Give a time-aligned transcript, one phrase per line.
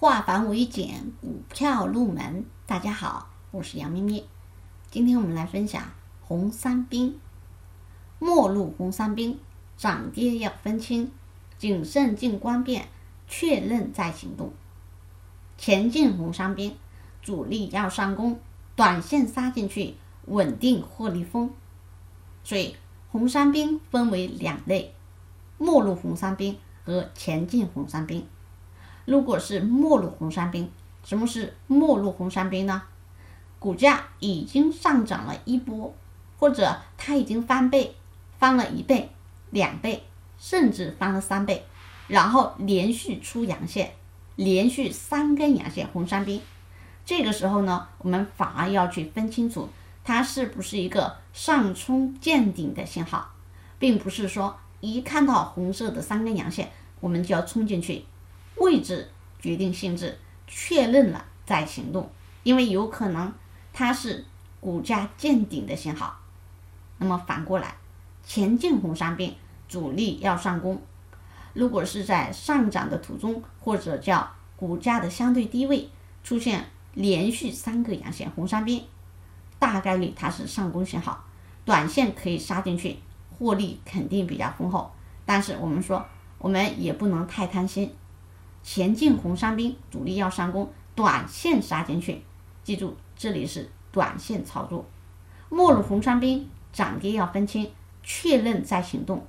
[0.00, 2.46] 化繁为简，股票入门。
[2.64, 4.24] 大家好，我是杨咪咪。
[4.90, 5.82] 今天我们来分享
[6.22, 7.18] 红三兵。
[8.18, 9.38] 末路红三兵，
[9.76, 11.10] 涨跌要分清，
[11.58, 12.88] 谨慎进观变，
[13.28, 14.54] 确认再行动。
[15.58, 16.78] 前进红三兵，
[17.20, 18.40] 主力要上攻，
[18.74, 21.50] 短线杀进去，稳定获利风。
[22.42, 22.74] 所以
[23.10, 24.94] 红三兵分为两类：
[25.58, 26.56] 末路红三兵
[26.86, 28.26] 和前进红三兵。
[29.10, 30.70] 如果是末路红三兵，
[31.02, 32.80] 什么是末路红三兵呢？
[33.58, 35.92] 股价已经上涨了一波，
[36.38, 37.96] 或者它已经翻倍，
[38.38, 39.10] 翻了一倍、
[39.50, 40.04] 两倍，
[40.38, 41.64] 甚至翻了三倍，
[42.06, 43.90] 然后连续出阳线，
[44.36, 46.40] 连续三根阳线红三兵。
[47.04, 49.68] 这个时候呢，我们反而要去分清楚，
[50.04, 53.28] 它是不是一个上冲见顶的信号，
[53.80, 58.04] 并不是说一看到红色的三根阳线，我们就要冲进去。
[58.60, 59.08] 位置
[59.38, 62.10] 决定性质，确认了再行动，
[62.42, 63.32] 因为有可能
[63.72, 64.26] 它是
[64.60, 66.18] 股价见顶的信号。
[66.98, 67.76] 那么反过来，
[68.22, 69.34] 前进红三兵，
[69.66, 70.82] 主力要上攻。
[71.54, 75.88] 如果是在上涨的途中，或者叫股价的相对低位
[76.22, 78.84] 出现连续三个阳线红三兵，
[79.58, 81.24] 大概率它是上攻信号，
[81.64, 82.98] 短线可以杀进去，
[83.38, 84.92] 获利肯定比较丰厚。
[85.24, 86.04] 但是我们说，
[86.36, 87.90] 我们也不能太贪心。
[88.62, 92.22] 前进红三兵，主力要上攻，短线杀进去。
[92.62, 94.88] 记住，这里是短线操作。
[95.48, 97.70] 末路红三兵，涨跌要分清，
[98.02, 99.26] 确认再行动，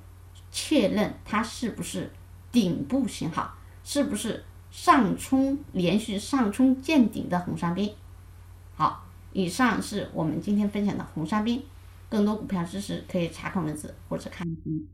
[0.50, 2.12] 确认它是不是
[2.52, 7.92] 顶部信号，是不是上冲连续上冲见顶的红三兵。
[8.74, 11.62] 好，以上是我们今天分享的红三兵。
[12.08, 14.86] 更多股票知识可以查看文字或者看视频。